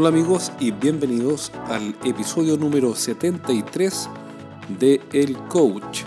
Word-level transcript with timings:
Hola 0.00 0.10
amigos 0.10 0.52
y 0.60 0.70
bienvenidos 0.70 1.50
al 1.66 1.88
episodio 2.04 2.56
número 2.56 2.94
73 2.94 4.08
de 4.78 5.00
El 5.12 5.36
Coach. 5.48 6.02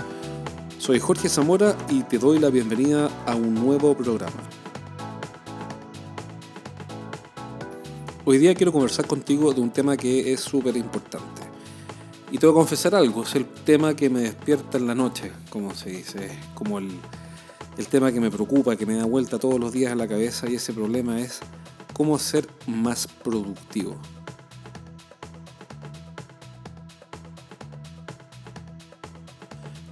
Soy 0.78 0.98
Jorge 0.98 1.28
Zamora 1.28 1.76
y 1.90 2.04
te 2.04 2.18
doy 2.18 2.40
la 2.40 2.50
bienvenida 2.50 3.10
a 3.26 3.36
un 3.36 3.54
nuevo 3.54 3.94
programa. 3.94 4.32
Hoy 8.24 8.38
día 8.38 8.56
quiero 8.56 8.72
conversar 8.72 9.08
contigo 9.08 9.52
de 9.52 9.60
un 9.60 9.72
tema 9.72 9.98
que 9.98 10.32
es 10.32 10.40
súper 10.40 10.78
importante. 10.78 11.42
Y 12.32 12.38
te 12.38 12.48
voy 12.48 12.56
a 12.56 12.60
confesar 12.60 12.96
algo, 12.96 13.24
es 13.24 13.36
el 13.36 13.46
tema 13.46 13.94
que 13.94 14.10
me 14.10 14.22
despierta 14.22 14.78
en 14.78 14.88
la 14.88 14.96
noche, 14.96 15.34
como 15.50 15.76
se 15.76 15.90
dice, 15.90 16.30
como 16.54 16.80
el, 16.80 16.92
el 17.78 17.88
tema 17.88 18.10
que 18.14 18.22
me 18.22 18.32
preocupa, 18.32 18.78
que 18.78 18.86
me 18.86 18.96
da 18.96 19.04
vuelta 19.04 19.38
todos 19.38 19.60
los 19.60 19.74
días 19.74 19.92
a 19.92 19.96
la 19.96 20.08
cabeza 20.08 20.50
y 20.50 20.56
ese 20.56 20.72
problema 20.72 21.20
es 21.20 21.42
cómo 22.02 22.18
ser 22.18 22.48
más 22.66 23.06
productivo. 23.06 23.96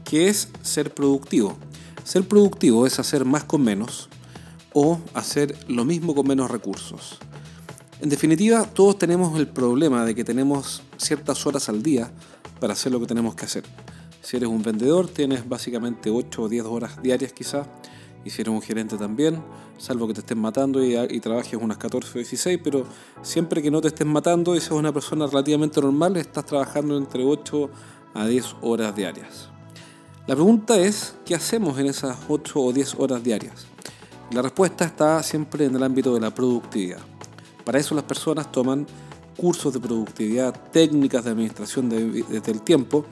¿Qué 0.04 0.28
es 0.28 0.50
ser 0.64 0.92
productivo? 0.92 1.56
Ser 2.04 2.28
productivo 2.28 2.88
es 2.88 2.98
hacer 2.98 3.26
más 3.26 3.44
con 3.44 3.62
menos 3.62 4.10
o 4.74 5.00
hacer 5.14 5.56
lo 5.68 5.86
mismo 5.86 6.16
con 6.16 6.26
menos 6.26 6.50
recursos. 6.50 7.20
En 8.02 8.10
definitiva, 8.10 8.64
todos 8.64 8.98
tenemos 8.98 9.38
el 9.38 9.48
problema 9.48 10.04
de 10.04 10.16
que 10.16 10.24
tenemos 10.24 10.82
ciertas 10.98 11.46
horas 11.46 11.70
al 11.70 11.84
día 11.84 12.12
para 12.60 12.74
hacer 12.74 12.92
lo 12.92 13.00
que 13.00 13.06
tenemos 13.06 13.36
que 13.36 13.46
hacer. 13.46 13.66
Si 14.24 14.36
eres 14.36 14.50
un 14.50 14.64
vendedor, 14.64 15.08
tienes 15.08 15.48
básicamente 15.48 16.10
8 16.10 16.42
o 16.42 16.50
10 16.50 16.66
horas 16.66 17.04
diarias 17.04 17.34
quizás. 17.34 17.68
Y 18.26 18.30
si 18.30 18.42
eres 18.42 18.54
un 18.54 18.62
gerente 18.62 18.98
también, 18.98 19.42
salvo 19.78 20.08
que 20.08 20.14
te 20.14 20.20
estén 20.20 20.40
matando 20.40 20.84
y, 20.84 21.20
trabajes 21.20 21.58
unas 21.60 21.78
14 21.78 22.12
o 22.12 22.14
16, 22.16 22.60
pero 22.64 22.86
siempre 23.22 23.62
que 23.62 23.72
no 23.72 23.82
te 23.82 23.88
estén 23.88 24.08
matando 24.10 24.56
y 24.56 24.60
seas 24.60 24.74
una 24.74 24.92
persona 24.92 25.26
relativamente 25.28 25.80
normal, 25.82 26.18
estás 26.18 26.46
trabajando 26.46 26.98
entre 26.98 27.24
8 27.24 27.70
a 28.14 28.26
10 28.26 28.56
horas 28.62 28.96
diarias. 28.96 29.50
La 30.28 30.36
pregunta 30.36 30.78
es, 30.78 31.16
¿qué 31.26 31.34
hacemos 31.34 31.80
en 31.80 31.88
esas 31.88 32.18
8 32.28 32.60
o 32.60 32.74
10 32.74 32.96
horas 33.00 33.24
diarias? 33.24 33.68
La 34.32 34.42
respuesta 34.42 34.86
está 34.86 35.24
siempre 35.24 35.66
en 35.66 35.76
el 35.76 35.82
ámbito 35.82 36.14
de 36.14 36.20
la 36.20 36.30
productividad. 36.30 37.00
Para 37.64 37.80
eso 37.80 37.96
las 37.96 38.04
personas 38.04 38.52
toman 38.52 38.86
cursos 39.38 39.74
de 39.74 39.80
productividad, 39.80 40.54
técnicas 40.72 41.24
de 41.24 41.32
administración 41.32 41.90
del 41.90 42.62
tiempo 42.62 43.06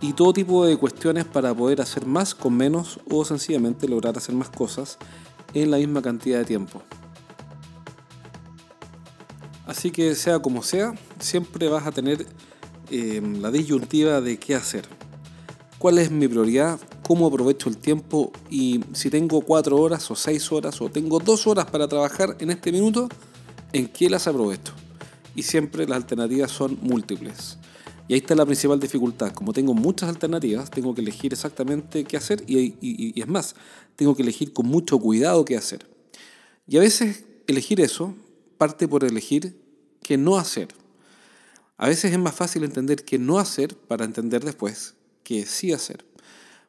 y 0.00 0.12
todo 0.12 0.32
tipo 0.32 0.66
de 0.66 0.76
cuestiones 0.76 1.24
para 1.24 1.54
poder 1.54 1.80
hacer 1.80 2.06
más 2.06 2.34
con 2.34 2.56
menos 2.56 3.00
o 3.10 3.24
sencillamente 3.24 3.88
lograr 3.88 4.16
hacer 4.16 4.34
más 4.34 4.50
cosas 4.50 4.98
en 5.54 5.70
la 5.70 5.78
misma 5.78 6.02
cantidad 6.02 6.38
de 6.38 6.44
tiempo. 6.44 6.82
Así 9.66 9.90
que 9.90 10.14
sea 10.14 10.38
como 10.38 10.62
sea, 10.62 10.94
siempre 11.18 11.68
vas 11.68 11.86
a 11.86 11.92
tener 11.92 12.26
eh, 12.90 13.20
la 13.40 13.50
disyuntiva 13.50 14.20
de 14.20 14.38
qué 14.38 14.54
hacer. 14.54 14.86
¿Cuál 15.78 15.98
es 15.98 16.10
mi 16.10 16.28
prioridad? 16.28 16.78
¿Cómo 17.02 17.26
aprovecho 17.26 17.68
el 17.68 17.76
tiempo? 17.76 18.32
Y 18.48 18.80
si 18.92 19.10
tengo 19.10 19.40
cuatro 19.40 19.76
horas 19.76 20.10
o 20.10 20.16
seis 20.16 20.50
horas 20.52 20.80
o 20.80 20.88
tengo 20.88 21.18
dos 21.18 21.46
horas 21.46 21.66
para 21.66 21.88
trabajar 21.88 22.36
en 22.38 22.50
este 22.50 22.70
minuto, 22.70 23.08
¿en 23.72 23.88
qué 23.88 24.08
las 24.08 24.26
aprovecho? 24.26 24.72
Y 25.34 25.42
siempre 25.42 25.86
las 25.86 25.96
alternativas 25.96 26.50
son 26.50 26.78
múltiples. 26.80 27.58
Y 28.08 28.14
ahí 28.14 28.20
está 28.20 28.34
la 28.34 28.46
principal 28.46 28.78
dificultad. 28.78 29.32
Como 29.32 29.52
tengo 29.52 29.74
muchas 29.74 30.08
alternativas, 30.08 30.70
tengo 30.70 30.94
que 30.94 31.00
elegir 31.00 31.32
exactamente 31.32 32.04
qué 32.04 32.16
hacer 32.16 32.44
y, 32.46 33.20
es 33.20 33.26
más, 33.26 33.56
tengo 33.96 34.14
que 34.14 34.22
elegir 34.22 34.52
con 34.52 34.66
mucho 34.66 34.98
cuidado 34.98 35.44
qué 35.44 35.56
hacer. 35.56 35.88
Y 36.68 36.76
a 36.76 36.80
veces 36.80 37.24
elegir 37.46 37.80
eso 37.80 38.14
parte 38.58 38.86
por 38.86 39.04
elegir 39.04 39.56
qué 40.02 40.16
no 40.16 40.36
hacer. 40.36 40.68
A 41.78 41.88
veces 41.88 42.12
es 42.12 42.18
más 42.18 42.34
fácil 42.34 42.64
entender 42.64 43.04
qué 43.04 43.18
no 43.18 43.38
hacer 43.38 43.76
para 43.76 44.04
entender 44.04 44.44
después 44.44 44.94
qué 45.24 45.44
sí 45.44 45.72
hacer. 45.72 46.04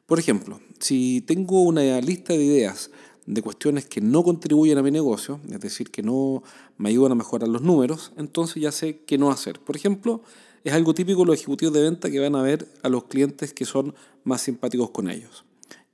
Por 0.06 0.18
ejemplo, 0.18 0.60
si 0.80 1.22
tengo 1.22 1.62
una 1.62 2.00
lista 2.00 2.32
de 2.32 2.44
ideas 2.44 2.90
de 3.26 3.42
cuestiones 3.42 3.86
que 3.86 4.00
no 4.00 4.24
contribuyen 4.24 4.78
a 4.78 4.82
mi 4.82 4.90
negocio, 4.90 5.40
es 5.50 5.60
decir, 5.60 5.90
que 5.90 6.02
no 6.02 6.42
me 6.78 6.88
ayudan 6.88 7.12
a 7.12 7.14
mejorar 7.14 7.48
los 7.48 7.62
números, 7.62 8.12
entonces 8.16 8.62
ya 8.62 8.72
sé 8.72 9.00
qué 9.06 9.18
no 9.18 9.30
hacer. 9.30 9.60
Por 9.60 9.76
ejemplo, 9.76 10.22
es 10.64 10.72
algo 10.72 10.94
típico 10.94 11.24
los 11.24 11.36
ejecutivos 11.36 11.74
de 11.74 11.82
venta 11.82 12.10
que 12.10 12.20
van 12.20 12.34
a 12.34 12.42
ver 12.42 12.66
a 12.82 12.88
los 12.88 13.04
clientes 13.04 13.52
que 13.52 13.64
son 13.64 13.94
más 14.24 14.42
simpáticos 14.42 14.90
con 14.90 15.10
ellos. 15.10 15.44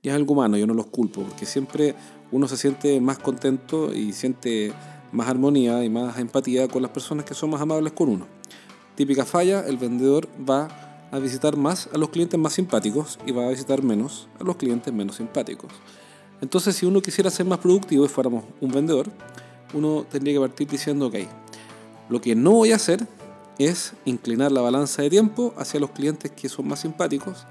Y 0.01 0.09
es 0.09 0.15
algo 0.15 0.33
humano, 0.33 0.57
yo 0.57 0.67
no 0.67 0.73
los 0.73 0.87
culpo, 0.87 1.23
porque 1.23 1.45
siempre 1.45 1.95
uno 2.31 2.47
se 2.47 2.57
siente 2.57 2.99
más 3.01 3.17
contento 3.17 3.93
y 3.93 4.13
siente 4.13 4.73
más 5.11 5.27
armonía 5.27 5.83
y 5.83 5.89
más 5.89 6.17
empatía 6.19 6.67
con 6.67 6.81
las 6.81 6.91
personas 6.91 7.25
que 7.25 7.33
son 7.33 7.49
más 7.49 7.61
amables 7.61 7.93
con 7.93 8.09
uno. 8.09 8.27
Típica 8.95 9.25
falla, 9.25 9.65
el 9.67 9.77
vendedor 9.77 10.27
va 10.47 10.67
a 11.11 11.19
visitar 11.19 11.55
más 11.55 11.89
a 11.93 11.97
los 11.97 12.09
clientes 12.09 12.39
más 12.39 12.53
simpáticos 12.53 13.19
y 13.25 13.31
va 13.31 13.47
a 13.47 13.49
visitar 13.49 13.83
menos 13.83 14.27
a 14.39 14.43
los 14.43 14.57
clientes 14.57 14.93
menos 14.93 15.15
simpáticos. 15.15 15.71
Entonces, 16.41 16.75
si 16.75 16.85
uno 16.85 17.01
quisiera 17.01 17.29
ser 17.29 17.45
más 17.45 17.59
productivo 17.59 18.05
y 18.05 18.07
fuéramos 18.07 18.43
un 18.61 18.71
vendedor, 18.71 19.07
uno 19.73 20.05
tendría 20.09 20.33
que 20.35 20.39
partir 20.39 20.67
diciendo, 20.67 21.07
ok, 21.07 21.15
lo 22.09 22.21
que 22.21 22.35
no 22.35 22.51
voy 22.51 22.71
a 22.71 22.75
hacer 22.75 23.07
es 23.57 23.93
inclinar 24.05 24.51
la 24.51 24.61
balanza 24.61 25.01
de 25.01 25.09
tiempo 25.09 25.53
hacia 25.57 25.79
los 25.79 25.91
clientes 25.91 26.31
que 26.31 26.49
son 26.49 26.67
más 26.67 26.79
simpáticos, 26.81 27.45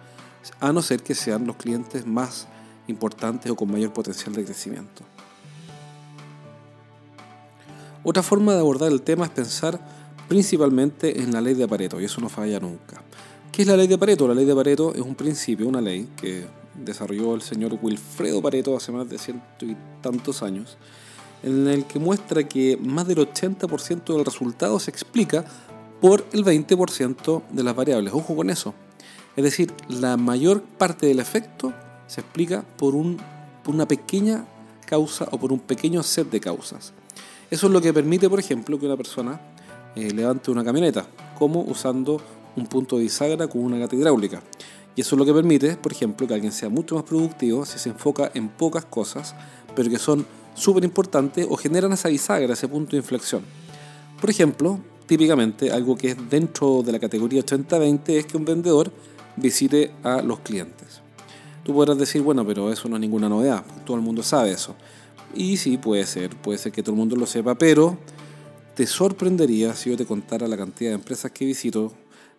a 0.60 0.72
no 0.72 0.82
ser 0.82 1.02
que 1.02 1.14
sean 1.14 1.46
los 1.46 1.56
clientes 1.56 2.06
más 2.06 2.46
importantes 2.86 3.50
o 3.50 3.56
con 3.56 3.70
mayor 3.70 3.92
potencial 3.92 4.34
de 4.34 4.44
crecimiento. 4.44 5.02
Otra 8.02 8.22
forma 8.22 8.52
de 8.52 8.60
abordar 8.60 8.92
el 8.92 9.00
tema 9.00 9.24
es 9.24 9.30
pensar 9.30 9.80
principalmente 10.28 11.22
en 11.22 11.32
la 11.32 11.40
ley 11.40 11.54
de 11.54 11.66
Pareto, 11.66 12.00
y 12.00 12.04
eso 12.04 12.20
no 12.20 12.28
falla 12.28 12.60
nunca. 12.60 13.02
¿Qué 13.50 13.62
es 13.62 13.68
la 13.68 13.76
ley 13.76 13.86
de 13.86 13.96
Pareto? 13.96 14.28
La 14.28 14.34
ley 14.34 14.44
de 14.44 14.54
Pareto 14.54 14.94
es 14.94 15.00
un 15.00 15.14
principio, 15.14 15.68
una 15.68 15.80
ley 15.80 16.08
que 16.16 16.46
desarrolló 16.74 17.34
el 17.34 17.42
señor 17.42 17.78
Wilfredo 17.80 18.42
Pareto 18.42 18.76
hace 18.76 18.92
más 18.92 19.08
de 19.08 19.18
ciento 19.18 19.64
y 19.64 19.76
tantos 20.02 20.42
años, 20.42 20.76
en 21.42 21.68
el 21.68 21.84
que 21.84 21.98
muestra 21.98 22.46
que 22.48 22.76
más 22.76 23.06
del 23.06 23.18
80% 23.18 24.14
del 24.14 24.24
resultado 24.24 24.78
se 24.80 24.90
explica 24.90 25.44
por 26.00 26.24
el 26.32 26.44
20% 26.44 27.42
de 27.50 27.62
las 27.62 27.74
variables. 27.74 28.12
Ojo 28.12 28.36
con 28.36 28.50
eso. 28.50 28.74
Es 29.36 29.44
decir, 29.44 29.72
la 29.88 30.16
mayor 30.16 30.62
parte 30.62 31.06
del 31.06 31.18
efecto 31.18 31.72
se 32.06 32.20
explica 32.20 32.64
por, 32.76 32.94
un, 32.94 33.18
una 33.66 33.86
pequeña 33.86 34.46
causa 34.86 35.26
o 35.30 35.38
por 35.38 35.52
un 35.52 35.60
pequeño 35.60 36.02
set 36.02 36.30
de 36.30 36.40
causas. 36.40 36.92
Eso 37.50 37.66
es 37.66 37.72
lo 37.72 37.80
que 37.80 37.92
permite, 37.92 38.28
por 38.28 38.38
ejemplo, 38.38 38.78
que 38.78 38.86
una 38.86 38.96
persona 38.96 39.40
eh, 39.96 40.10
levante 40.12 40.50
una 40.50 40.64
camioneta, 40.64 41.06
como 41.38 41.62
usando 41.62 42.20
un 42.56 42.66
punto 42.66 42.96
de 42.96 43.04
bisagra 43.04 43.48
con 43.48 43.62
una 43.62 43.78
gata 43.78 43.96
hidráulica. 43.96 44.42
Y 44.96 45.00
eso 45.00 45.16
es 45.16 45.18
lo 45.18 45.24
que 45.24 45.34
permite, 45.34 45.76
por 45.76 45.92
ejemplo, 45.92 46.26
que 46.26 46.34
alguien 46.34 46.52
sea 46.52 46.68
mucho 46.68 46.94
más 46.94 47.04
productivo 47.04 47.66
si 47.66 47.78
se 47.78 47.88
enfoca 47.88 48.30
en 48.34 48.48
pocas 48.48 48.84
cosas, 48.84 49.34
pero 49.74 49.90
que 49.90 49.98
son 49.98 50.24
súper 50.54 50.84
importantes 50.84 51.46
o 51.50 51.56
generan 51.56 51.92
esa 51.92 52.08
bisagra, 52.08 52.54
ese 52.54 52.68
punto 52.68 52.92
de 52.92 52.98
inflexión. 52.98 53.42
Por 54.20 54.30
ejemplo, 54.30 54.78
típicamente 55.06 55.70
algo 55.70 55.96
que 55.96 56.10
es 56.10 56.30
dentro 56.30 56.82
de 56.82 56.92
la 56.92 56.98
categoría 56.98 57.42
80-20 57.42 58.08
es 58.10 58.26
que 58.26 58.36
un 58.36 58.44
vendedor 58.44 58.90
visite 59.36 59.92
a 60.02 60.22
los 60.22 60.40
clientes. 60.40 61.00
Tú 61.62 61.72
podrás 61.74 61.98
decir, 61.98 62.22
bueno, 62.22 62.46
pero 62.46 62.70
eso 62.70 62.88
no 62.88 62.96
es 62.96 63.00
ninguna 63.00 63.28
novedad, 63.28 63.64
todo 63.86 63.96
el 63.96 64.02
mundo 64.02 64.22
sabe 64.22 64.52
eso. 64.52 64.74
Y 65.34 65.56
sí, 65.56 65.78
puede 65.78 66.06
ser, 66.06 66.36
puede 66.36 66.58
ser 66.58 66.72
que 66.72 66.82
todo 66.82 66.92
el 66.92 66.98
mundo 66.98 67.16
lo 67.16 67.26
sepa, 67.26 67.54
pero 67.56 67.98
te 68.74 68.86
sorprendería 68.86 69.74
si 69.74 69.90
yo 69.90 69.96
te 69.96 70.04
contara 70.04 70.46
la 70.46 70.56
cantidad 70.56 70.90
de 70.90 70.96
empresas 70.96 71.30
que 71.30 71.44
visito 71.44 71.92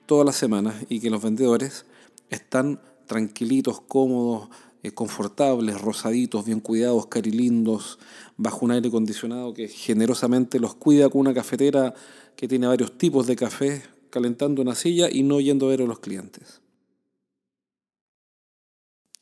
todas 0.06 0.26
las 0.26 0.36
semanas 0.36 0.76
y 0.90 1.00
que 1.00 1.10
los 1.10 1.22
vendedores 1.22 1.86
están 2.30 2.80
tranquilitos, 3.08 3.82
cómodos, 3.82 4.50
eh, 4.84 4.92
confortables, 4.92 5.82
rosaditos, 5.82 6.46
bien 6.46 6.60
cuidados, 6.60 7.08
carilindos, 7.08 7.98
bajo 8.38 8.66
un 8.66 8.72
aire 8.72 8.90
acondicionado 8.90 9.54
que 9.54 9.68
generosamente 9.68 10.60
los 10.60 10.76
cuida 10.76 11.10
con 11.10 11.22
una 11.22 11.34
cafetera 11.34 11.94
que 12.36 12.48
tiene 12.48 12.68
varios 12.68 12.98
tipos 12.98 13.28
de 13.28 13.36
café, 13.36 13.84
calentando 14.10 14.62
una 14.62 14.76
silla 14.76 15.10
y 15.12 15.24
no 15.24 15.40
yendo 15.40 15.68
a 15.68 15.70
ver 15.70 15.82
a 15.82 15.86
los 15.86 16.00
clientes. 16.00 16.62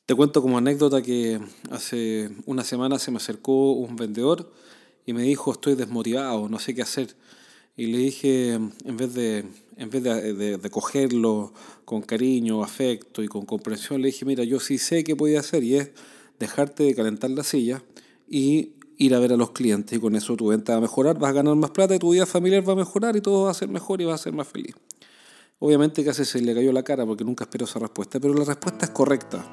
Te 0.06 0.16
cuento 0.16 0.42
como 0.42 0.58
anécdota 0.58 1.02
que 1.02 1.40
hace 1.72 2.30
una 2.46 2.64
semana 2.64 3.00
se 3.00 3.10
me 3.10 3.18
acercó 3.18 3.72
un 3.72 3.96
vendedor 3.96 4.52
y 5.06 5.14
me 5.14 5.24
dijo 5.24 5.54
estoy 5.54 5.76
desmotivado, 5.76 6.50
no 6.50 6.60
sé 6.60 6.76
qué 6.76 6.82
hacer. 6.82 7.16
Y 7.76 7.88
le 7.88 7.98
dije, 8.00 8.54
en 8.54 8.98
vez 8.98 9.14
de, 9.14 9.46
en 9.78 9.90
vez 9.90 10.04
de, 10.04 10.70
cogerlo 10.70 11.54
con 11.86 12.02
cariño, 12.02 12.64
afecto 12.64 13.24
y 13.24 13.28
con 13.28 13.46
comprensión, 13.46 14.02
le 14.02 14.08
dije, 14.08 14.26
mira, 14.26 14.44
yo 14.44 14.60
sí 14.60 14.78
sé 14.78 15.04
qué 15.04 15.16
podía 15.16 15.40
hacer 15.40 15.64
y 15.64 15.78
es 15.78 15.92
dejarte 16.38 16.84
de 16.84 16.94
calentar 16.94 17.32
la 17.32 17.44
silla 17.44 17.82
y 18.28 18.74
ir 19.06 19.16
a 19.16 19.20
ver 19.20 19.34
a 19.34 19.38
los 19.38 19.52
clientes 19.52 19.98
y 19.98 20.02
con 20.02 20.16
eso 20.16 20.36
tu 20.36 20.48
venta 20.48 20.74
va 20.74 20.78
a 20.78 20.82
mejorar, 20.82 21.20
vas 21.20 21.32
a 21.32 21.34
ganar 21.34 21.56
más 21.56 21.72
plata 21.72 21.96
y 21.96 22.00
tu 22.00 22.12
vida 22.12 22.26
familiar 22.26 22.68
va 22.68 22.74
a 22.74 22.78
mejorar 22.78 23.16
y 23.16 23.22
todo 23.22 23.46
va 23.46 23.52
a 23.52 23.54
ser 23.54 23.70
mejor 23.70 24.02
y 24.02 24.06
vas 24.06 24.22
a 24.22 24.24
ser 24.24 24.34
más 24.34 24.48
feliz. 24.48 24.76
Obviamente 25.60 26.04
casi 26.04 26.26
se 26.26 26.42
le 26.42 26.54
cayó 26.54 26.72
la 26.72 26.84
cara 26.84 27.06
porque 27.06 27.24
nunca 27.24 27.44
esperó 27.44 27.66
esa 27.66 27.80
respuesta, 27.80 28.20
pero 28.20 28.34
la 28.34 28.46
respuesta 28.46 28.86
es 28.86 28.92
correcta. 28.92 29.46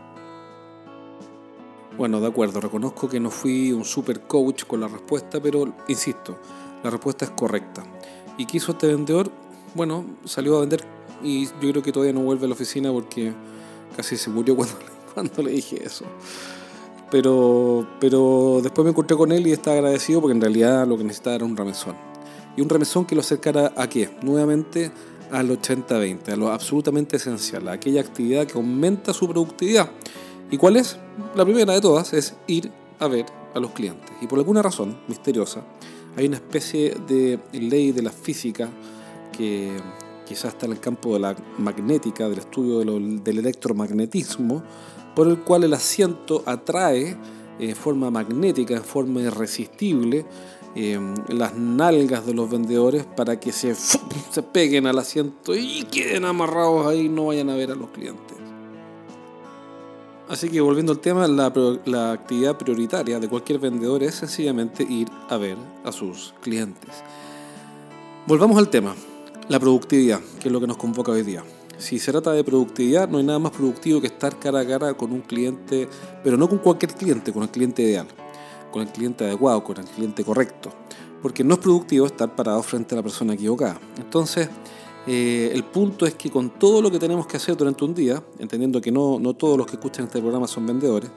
Bueno, 1.97 2.21
de 2.21 2.29
acuerdo, 2.29 2.61
reconozco 2.61 3.09
que 3.09 3.21
no 3.21 3.31
fui 3.31 3.73
un 3.73 3.85
super 3.85 4.23
coach 4.23 4.65
con 4.65 4.81
la 4.81 4.89
respuesta, 4.89 5.41
pero 5.41 5.75
insisto, 5.89 6.39
la 6.83 6.91
respuesta 6.91 7.27
es 7.27 7.31
correcta. 7.33 7.85
¿Y 8.39 8.47
qué 8.47 8.57
hizo 8.57 8.73
este 8.73 8.87
vendedor? 8.87 9.31
Bueno, 9.75 10.05
salió 10.25 10.57
a 10.57 10.61
vender 10.61 10.85
y 11.23 11.47
yo 11.47 11.71
creo 11.71 11.83
que 11.83 11.93
todavía 11.93 12.15
no 12.15 12.23
vuelve 12.23 12.47
a 12.47 12.49
la 12.49 12.55
oficina 12.55 12.91
porque 12.91 13.33
casi 13.97 14.17
se 14.17 14.31
murió 14.31 14.57
cuando, 14.57 14.75
cuando 15.15 15.43
le 15.43 15.51
dije 15.51 15.85
eso. 15.85 16.07
Pero, 17.11 17.87
pero 17.99 18.61
después 18.63 18.85
me 18.85 18.91
encontré 18.91 19.17
con 19.17 19.33
él 19.33 19.47
y 19.47 19.53
estaba 19.53 19.77
agradecido 19.77 20.21
porque 20.21 20.35
en 20.35 20.41
realidad 20.41 20.87
lo 20.87 20.97
que 20.97 21.05
necesitaba 21.05 21.37
era 21.37 21.45
un 21.45 21.57
remesón. 21.57 21.97
Y 22.57 22.61
un 22.61 22.69
remesón 22.69 23.05
que 23.05 23.15
lo 23.15 23.21
acercara 23.21 23.73
a 23.77 23.89
qué? 23.89 24.11
Nuevamente 24.23 24.91
al 25.31 25.49
80-20, 25.51 26.33
a 26.33 26.37
lo 26.37 26.51
absolutamente 26.51 27.17
esencial, 27.17 27.69
a 27.69 27.73
aquella 27.73 28.01
actividad 28.01 28.47
que 28.47 28.55
aumenta 28.59 29.13
su 29.13 29.29
productividad. 29.29 29.91
¿Y 30.51 30.57
cuál 30.57 30.77
es? 30.77 30.99
La 31.35 31.45
primera 31.45 31.73
de 31.73 31.81
todas 31.81 32.13
es 32.13 32.35
ir 32.47 32.71
a 32.99 33.07
ver 33.07 33.27
a 33.55 33.61
los 33.61 33.71
clientes. 33.71 34.11
Y 34.21 34.27
por 34.27 34.39
alguna 34.39 34.63
razón 34.63 34.99
misteriosa, 35.09 35.63
hay 36.17 36.27
una 36.27 36.37
especie 36.37 36.97
de 37.07 37.39
ley 37.53 37.93
de 37.93 38.03
la 38.03 38.11
física 38.11 38.69
que 39.37 39.77
quizás 40.27 40.53
está 40.55 40.67
en 40.67 40.73
el 40.73 40.81
campo 40.81 41.15
de 41.15 41.21
la 41.21 41.37
magnética, 41.59 42.29
del 42.29 42.39
estudio 42.41 42.81
del 42.81 43.39
electromagnetismo, 43.39 44.63
por 45.15 45.29
el 45.29 45.39
cual 45.41 45.65
el 45.65 45.75
asiento 45.75 46.43
atrae 46.47 47.17
en 47.59 47.77
forma 47.77 48.11
magnética, 48.11 48.75
en 48.75 48.85
forma 48.85 49.21
irresistible, 49.21 50.27
Em, 50.77 51.15
las 51.29 51.57
nalgas 51.57 52.25
de 52.25 52.33
los 52.33 52.49
vendedores 52.49 53.05
para 53.05 53.41
que 53.41 53.51
se, 53.51 53.75
se 54.31 54.43
peguen 54.43 54.87
al 54.87 54.99
asiento 54.99 55.55
y 55.55 55.83
queden 55.91 56.25
amarrados 56.25 56.87
ahí 56.87 57.07
y 57.07 57.09
no 57.09 57.27
vayan 57.27 57.51
a 57.51 57.57
ver 57.57 57.73
a 57.73 57.75
los 57.75 57.91
clientes. 57.91 58.37
Así 60.29 60.49
que 60.49 60.61
volviendo 60.61 60.93
al 60.93 61.01
tema, 61.01 61.27
la, 61.27 61.53
la 61.87 62.13
actividad 62.13 62.57
prioritaria 62.57 63.19
de 63.19 63.29
cualquier 63.29 63.59
vendedor 63.59 64.05
es 64.05 64.15
sencillamente 64.15 64.85
ir 64.85 65.09
a 65.29 65.37
ver 65.37 65.57
a 65.85 65.91
sus 65.91 66.35
clientes. 66.41 67.03
Volvamos 68.29 68.57
al 68.57 68.69
tema, 68.69 68.95
la 69.49 69.59
productividad, 69.59 70.21
que 70.39 70.47
es 70.47 70.53
lo 70.53 70.61
que 70.61 70.69
nos 70.69 70.77
convoca 70.77 71.11
hoy 71.11 71.25
día. 71.25 71.43
Si 71.81 71.99
se 71.99 72.13
trata 72.13 72.33
de 72.33 72.45
productividad, 72.45 73.09
no 73.09 73.19
hay 73.19 73.25
nada 73.25 73.41
más 73.41 73.53
productivo 73.53 74.01
que 74.01 74.07
estar 74.07 74.39
cara 74.39 74.61
a 74.61 74.67
cara 74.67 74.95
con 74.95 75.11
un 75.13 75.23
cliente, 75.23 75.89
pero 76.23 76.37
no 76.37 76.49
con 76.49 76.59
cualquier 76.59 76.95
cliente, 76.95 77.33
con 77.33 77.43
el 77.43 77.51
cliente 77.51 77.83
ideal 77.83 78.07
con 78.71 78.83
el 78.83 78.89
cliente 78.89 79.25
adecuado, 79.25 79.63
con 79.63 79.79
el 79.79 79.85
cliente 79.85 80.25
correcto, 80.25 80.71
porque 81.23 81.45
no 81.45 81.55
es 81.55 81.61
productivo 81.61 82.07
estar 82.07 82.35
parado 82.35 82.63
frente 82.63 82.95
a 82.95 82.97
la 82.97 83.03
persona 83.03 83.35
equivocada. 83.35 83.81
Entonces, 83.99 84.49
eh, 85.07 85.51
el 85.53 85.65
punto 85.65 86.07
es 86.07 86.15
que 86.15 86.31
con 86.31 86.51
todo 86.51 86.81
lo 86.81 86.91
que 86.91 86.99
tenemos 86.99 87.27
que 87.27 87.37
hacer 87.37 87.57
durante 87.57 87.85
un 87.85 87.95
día, 87.95 88.23
entendiendo 88.39 88.81
que 88.81 88.93
no, 88.93 89.19
no 89.19 89.35
todos 89.35 89.59
los 89.59 89.67
que 89.67 89.75
escuchan 89.75 90.07
este 90.07 90.21
programa 90.21 90.47
son 90.47 90.67
vendedores, 90.67 91.11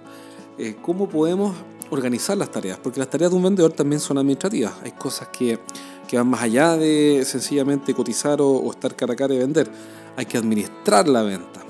eh, 0.58 0.76
¿cómo 0.82 1.08
podemos 1.08 1.56
organizar 1.90 2.38
las 2.38 2.52
tareas? 2.52 2.80
Porque 2.82 3.00
las 3.00 3.10
tareas 3.10 3.32
de 3.32 3.38
un 3.38 3.44
vendedor 3.44 3.74
también 3.74 4.00
son 4.00 4.18
administrativas. 4.18 4.74
Hay 4.84 4.92
cosas 4.92 5.28
que, 5.30 5.60
que 6.08 6.18
van 6.18 6.28
más 6.28 6.42
allá 6.42 6.78
de 6.78 7.24
sencillamente 7.26 7.94
cotizar 7.94 8.42
o, 8.42 8.50
o 8.50 8.72
estar 8.72 8.96
cara 8.96 9.14
a 9.14 9.16
cara 9.16 9.34
y 9.34 9.40
vender. 9.40 9.70
Hay 10.16 10.26
que 10.26 10.38
administrar 10.38 11.08
la 11.08 11.24
venta 11.24 11.64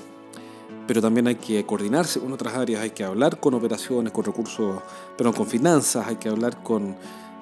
pero 0.87 1.01
también 1.01 1.27
hay 1.27 1.35
que 1.35 1.65
coordinarse 1.65 2.19
con 2.19 2.31
otras 2.33 2.55
áreas, 2.55 2.81
hay 2.81 2.91
que 2.91 3.03
hablar 3.03 3.39
con 3.39 3.53
operaciones, 3.53 4.11
con 4.11 4.23
recursos, 4.23 4.81
pero 5.17 5.33
con 5.33 5.47
finanzas, 5.47 6.07
hay 6.07 6.17
que 6.17 6.29
hablar 6.29 6.61
con, 6.61 6.95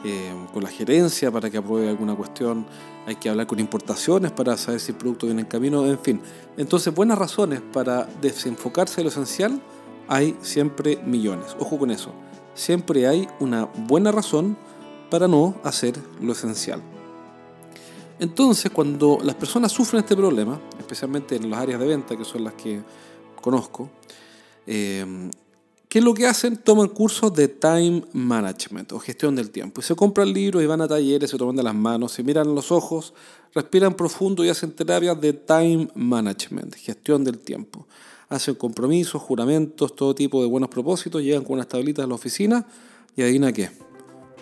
eh, 0.04 0.34
con 0.54 0.64
la 0.64 0.70
gerencia 0.70 1.32
para 1.32 1.50
que 1.50 1.58
apruebe 1.58 1.90
alguna 1.90 2.16
cuestión, 2.16 2.66
hay 3.06 3.16
que 3.16 3.30
hablar 3.30 3.48
con 3.48 3.60
importaciones 3.60 4.32
para 4.32 4.58
saber 4.58 4.80
si 4.80 4.92
el 4.92 4.98
producto 4.98 5.26
viene 5.26 5.42
en 5.42 5.48
camino, 5.48 5.86
en 5.86 6.00
fin. 6.00 6.22
Entonces, 6.58 6.94
buenas 6.94 7.18
razones 7.18 7.62
para 7.74 8.08
desenfocarse 8.22 8.98
de 8.98 9.04
lo 9.04 9.10
esencial 9.10 9.62
hay 10.08 10.38
siempre 10.42 10.98
millones. 10.98 11.56
Ojo 11.60 11.80
con 11.80 11.90
eso, 11.90 12.12
siempre 12.54 13.08
hay 13.08 13.28
una 13.40 13.66
buena 13.88 14.12
razón 14.12 14.58
para 15.10 15.28
no 15.28 15.56
hacer 15.64 15.96
lo 16.22 16.34
esencial. 16.34 16.82
Entonces, 18.22 18.70
cuando 18.70 19.18
las 19.24 19.34
personas 19.34 19.72
sufren 19.72 20.02
este 20.02 20.16
problema, 20.16 20.62
especialmente 20.78 21.36
en 21.38 21.50
las 21.50 21.60
áreas 21.60 21.80
de 21.80 21.88
venta, 21.88 22.16
que 22.16 22.24
son 22.24 22.44
las 22.44 22.54
que 22.54 22.80
conozco, 23.42 23.90
eh, 24.68 25.32
¿qué 25.90 25.98
es 25.98 26.06
lo 26.06 26.14
que 26.14 26.28
hacen? 26.28 26.58
Toman 26.58 26.90
cursos 26.90 27.34
de 27.34 27.48
time 27.48 28.04
management 28.14 28.92
o 28.92 29.00
gestión 29.00 29.36
del 29.36 29.50
tiempo. 29.50 29.82
Y 29.82 29.84
se 29.84 29.96
compran 29.96 30.32
libros 30.32 30.62
y 30.62 30.68
van 30.68 30.82
a 30.82 30.88
talleres, 30.88 31.32
se 31.32 31.38
toman 31.40 31.56
de 31.56 31.64
las 31.64 31.74
manos, 31.74 32.12
se 32.12 32.22
miran 32.22 32.54
los 32.54 32.72
ojos, 32.72 33.16
respiran 33.56 33.96
profundo 33.96 34.46
y 34.46 34.50
hacen 34.50 34.72
terapias 34.72 35.20
de 35.20 35.34
time 35.34 35.88
management, 35.96 36.76
gestión 36.76 37.24
del 37.24 37.40
tiempo. 37.40 37.88
Hacen 38.30 38.54
compromisos, 38.54 39.20
juramentos, 39.20 39.96
todo 39.96 40.14
tipo 40.14 40.44
de 40.44 40.48
buenos 40.48 40.70
propósitos, 40.70 41.24
llegan 41.24 41.44
con 41.44 41.54
unas 41.54 41.68
tablitas 41.68 42.06
a 42.06 42.08
la 42.08 42.14
oficina 42.14 42.68
y 43.16 43.24
adivina 43.24 43.52
qué. 43.52 43.72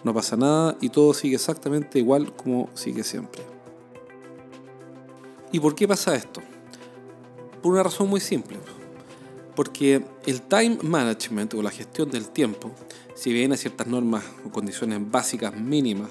No 0.04 0.14
pasa 0.14 0.36
nada 0.36 0.78
y 0.82 0.90
todo 0.90 1.14
sigue 1.14 1.36
exactamente 1.36 1.98
igual 1.98 2.36
como 2.36 2.70
sigue 2.74 3.06
siempre. 3.06 3.59
¿Y 5.52 5.60
por 5.60 5.76
qué 5.76 5.88
pasa 5.88 6.16
esto? 6.16 6.42
Por 7.62 7.74
una 7.74 7.84
razón 7.84 8.08
muy 8.10 8.20
simple 8.20 8.58
porque 9.60 10.02
el 10.26 10.44
time 10.44 10.78
management 10.84 11.54
o 11.54 11.62
la 11.62 11.70
gestión 11.70 12.10
del 12.10 12.30
tiempo, 12.30 12.72
si 13.14 13.34
bien 13.34 13.52
hay 13.52 13.58
ciertas 13.58 13.88
normas 13.88 14.24
o 14.46 14.50
condiciones 14.50 15.02
básicas 15.12 15.54
mínimas 15.54 16.10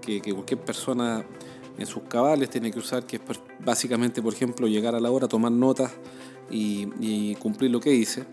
que, 0.00 0.20
cualquier 0.20 0.58
persona 0.58 1.24
en 1.78 1.86
sus 1.86 2.02
cabales 2.08 2.50
tiene 2.50 2.72
que 2.72 2.80
usar, 2.80 3.06
que 3.06 3.14
es 3.14 3.22
básicamente, 3.64 4.20
por 4.20 4.34
ejemplo, 4.34 4.66
llegar 4.66 4.96
a 4.96 5.00
la 5.00 5.12
hora, 5.12 5.28
tomar 5.28 5.52
notas 5.52 5.92
y, 6.50 7.36
cumplir 7.36 7.70
lo 7.70 7.78
que 7.78 7.90
dice, 7.90 8.24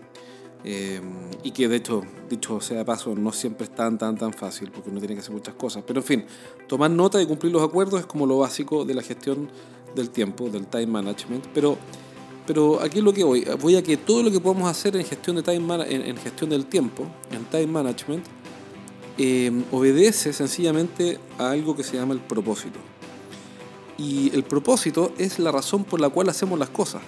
eh, 0.64 1.00
y 1.44 1.52
que 1.52 1.68
de 1.68 1.76
hecho, 1.76 2.02
dicho 2.28 2.60
sea 2.60 2.78
de 2.78 2.84
paso, 2.84 3.14
no 3.14 3.30
siempre 3.30 3.66
es 3.66 3.72
tan, 3.72 3.96
tan, 3.98 4.18
tan 4.18 4.32
fácil, 4.32 4.72
porque 4.72 4.90
uno 4.90 4.98
tiene 4.98 5.14
que 5.14 5.20
hacer 5.20 5.32
muchas 5.32 5.54
cosas. 5.54 5.84
Pero 5.86 6.00
en 6.00 6.04
fin, 6.04 6.24
tomar 6.66 6.90
nota 6.90 7.22
y 7.22 7.26
cumplir 7.26 7.52
los 7.52 7.62
acuerdos 7.62 8.00
es 8.00 8.06
como 8.06 8.26
lo 8.26 8.38
básico 8.38 8.84
de 8.84 8.94
la 8.94 9.02
gestión 9.02 9.48
del 9.96 10.10
tiempo, 10.10 10.48
del 10.48 10.66
time 10.66 10.86
management, 10.86 11.46
pero 11.52 11.76
pero 12.46 12.80
aquí 12.80 12.98
es 12.98 13.04
lo 13.04 13.12
que 13.12 13.24
voy. 13.24 13.44
Voy 13.60 13.76
a 13.76 13.82
que 13.82 13.96
todo 13.96 14.22
lo 14.22 14.30
que 14.30 14.40
podemos 14.40 14.70
hacer 14.70 14.96
en 14.96 15.04
gestión, 15.04 15.36
de 15.36 15.42
time 15.42 15.84
en, 15.88 16.16
gestión 16.16 16.48
del 16.48 16.66
tiempo, 16.66 17.06
en 17.32 17.44
time 17.46 17.66
management, 17.66 18.24
eh, 19.18 19.50
obedece 19.72 20.32
sencillamente 20.32 21.18
a 21.38 21.50
algo 21.50 21.74
que 21.74 21.82
se 21.82 21.96
llama 21.96 22.14
el 22.14 22.20
propósito. 22.20 22.78
Y 23.98 24.32
el 24.34 24.44
propósito 24.44 25.12
es 25.18 25.38
la 25.38 25.50
razón 25.50 25.84
por 25.84 26.00
la 26.00 26.08
cual 26.08 26.28
hacemos 26.28 26.58
las 26.58 26.70
cosas. 26.70 27.02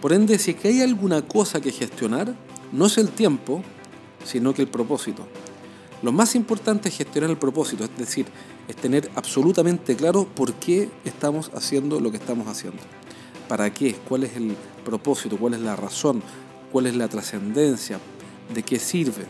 Por 0.00 0.12
ende, 0.12 0.38
si 0.38 0.52
es 0.52 0.56
que 0.56 0.68
hay 0.68 0.80
alguna 0.80 1.22
cosa 1.22 1.60
que 1.60 1.70
gestionar, 1.70 2.34
no 2.72 2.86
es 2.86 2.98
el 2.98 3.10
tiempo, 3.10 3.62
sino 4.24 4.52
que 4.52 4.62
el 4.62 4.68
propósito. 4.68 5.26
Lo 6.02 6.12
más 6.12 6.34
importante 6.34 6.88
es 6.88 6.96
gestionar 6.96 7.30
el 7.30 7.36
propósito, 7.36 7.84
es 7.84 7.96
decir, 7.96 8.26
es 8.68 8.76
tener 8.76 9.10
absolutamente 9.16 9.96
claro 9.96 10.26
por 10.26 10.54
qué 10.54 10.90
estamos 11.04 11.50
haciendo 11.54 12.00
lo 12.00 12.10
que 12.10 12.16
estamos 12.16 12.48
haciendo. 12.48 12.82
¿Para 13.48 13.72
qué? 13.74 13.96
¿Cuál 14.08 14.24
es 14.24 14.36
el 14.36 14.56
propósito? 14.84 15.36
¿Cuál 15.36 15.54
es 15.54 15.60
la 15.60 15.76
razón? 15.76 16.22
¿Cuál 16.72 16.86
es 16.86 16.96
la 16.96 17.08
trascendencia? 17.08 17.98
¿De 18.54 18.62
qué 18.62 18.78
sirve? 18.78 19.26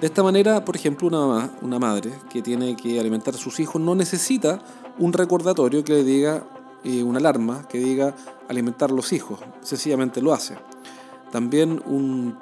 De 0.00 0.06
esta 0.06 0.22
manera, 0.22 0.64
por 0.64 0.76
ejemplo, 0.76 1.08
una 1.08 1.78
madre 1.78 2.12
que 2.30 2.42
tiene 2.42 2.76
que 2.76 3.00
alimentar 3.00 3.34
a 3.34 3.38
sus 3.38 3.58
hijos 3.60 3.80
no 3.80 3.94
necesita 3.94 4.60
un 4.98 5.12
recordatorio 5.12 5.82
que 5.82 5.94
le 5.94 6.04
diga, 6.04 6.44
eh, 6.84 7.02
una 7.02 7.18
alarma 7.18 7.66
que 7.66 7.78
diga 7.78 8.14
alimentar 8.48 8.90
a 8.90 8.94
los 8.94 9.12
hijos, 9.12 9.40
sencillamente 9.62 10.20
lo 10.20 10.32
hace. 10.32 10.56
También 11.32 11.82
un, 11.86 12.38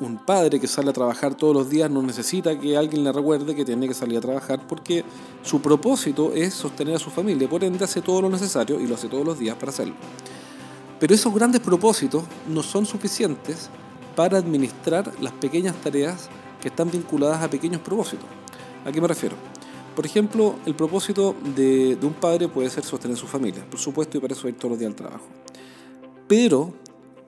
un 0.00 0.18
padre 0.18 0.60
que 0.60 0.66
sale 0.66 0.90
a 0.90 0.92
trabajar 0.92 1.34
todos 1.34 1.54
los 1.54 1.70
días 1.70 1.90
no 1.90 2.02
necesita 2.02 2.58
que 2.58 2.76
alguien 2.76 3.04
le 3.04 3.12
recuerde 3.12 3.54
que 3.54 3.64
tiene 3.64 3.88
que 3.88 3.94
salir 3.94 4.18
a 4.18 4.20
trabajar 4.20 4.66
porque 4.66 5.04
su 5.42 5.60
propósito 5.60 6.32
es 6.34 6.54
sostener 6.54 6.96
a 6.96 6.98
su 6.98 7.10
familia, 7.10 7.48
por 7.48 7.64
ende 7.64 7.84
hace 7.84 8.02
todo 8.02 8.22
lo 8.22 8.28
necesario 8.28 8.80
y 8.80 8.86
lo 8.86 8.94
hace 8.94 9.08
todos 9.08 9.24
los 9.24 9.38
días 9.38 9.56
para 9.56 9.70
hacerlo. 9.70 9.94
Pero 10.98 11.14
esos 11.14 11.32
grandes 11.34 11.60
propósitos 11.60 12.24
no 12.48 12.62
son 12.62 12.86
suficientes 12.86 13.68
para 14.14 14.38
administrar 14.38 15.12
las 15.20 15.32
pequeñas 15.34 15.76
tareas 15.76 16.28
que 16.60 16.68
están 16.68 16.90
vinculadas 16.90 17.42
a 17.42 17.50
pequeños 17.50 17.80
propósitos. 17.80 18.26
¿A 18.84 18.90
qué 18.90 19.00
me 19.00 19.08
refiero? 19.08 19.36
Por 19.94 20.04
ejemplo, 20.04 20.56
el 20.66 20.74
propósito 20.74 21.34
de, 21.54 21.98
un 22.02 22.14
padre 22.14 22.48
puede 22.48 22.68
ser 22.70 22.84
sostener 22.84 23.16
su 23.16 23.26
familia, 23.26 23.64
por 23.68 23.80
supuesto, 23.80 24.18
y 24.18 24.20
para 24.20 24.34
eso 24.34 24.48
ir 24.48 24.56
todos 24.56 24.72
los 24.72 24.78
días 24.78 24.90
al 24.90 24.96
trabajo. 24.96 25.24
Pero, 26.28 26.74